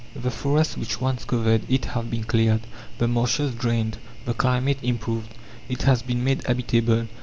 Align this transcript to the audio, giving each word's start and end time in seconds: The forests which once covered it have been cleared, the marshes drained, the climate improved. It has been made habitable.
The 0.15 0.31
forests 0.31 0.77
which 0.79 0.99
once 0.99 1.25
covered 1.25 1.61
it 1.69 1.85
have 1.85 2.09
been 2.09 2.23
cleared, 2.23 2.61
the 2.97 3.07
marshes 3.07 3.53
drained, 3.53 3.99
the 4.25 4.33
climate 4.33 4.79
improved. 4.81 5.35
It 5.69 5.83
has 5.83 6.01
been 6.01 6.23
made 6.23 6.41
habitable. 6.47 7.05